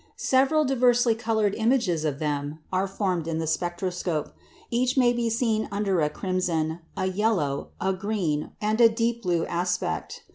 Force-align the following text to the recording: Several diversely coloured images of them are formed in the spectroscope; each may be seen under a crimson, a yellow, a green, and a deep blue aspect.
Several 0.15 0.65
diversely 0.65 1.13
coloured 1.13 1.53
images 1.53 2.03
of 2.05 2.17
them 2.17 2.57
are 2.73 2.87
formed 2.87 3.27
in 3.27 3.37
the 3.37 3.45
spectroscope; 3.45 4.33
each 4.71 4.97
may 4.97 5.13
be 5.13 5.29
seen 5.29 5.69
under 5.71 6.01
a 6.01 6.09
crimson, 6.09 6.79
a 6.97 7.05
yellow, 7.05 7.69
a 7.79 7.93
green, 7.93 8.49
and 8.59 8.81
a 8.81 8.89
deep 8.89 9.21
blue 9.21 9.45
aspect. 9.45 10.23